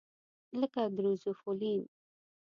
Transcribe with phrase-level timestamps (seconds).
[0.59, 1.81] لکه ګریزوفولوین.